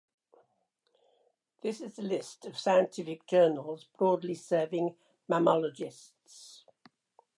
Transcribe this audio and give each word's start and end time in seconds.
This 1.61 1.79
is 1.79 1.99
a 1.99 2.01
list 2.01 2.45
of 2.47 2.57
scientific 2.57 3.27
journals 3.27 3.85
broadly 3.99 4.33
serving 4.33 4.95
mammalogists. 5.29 6.63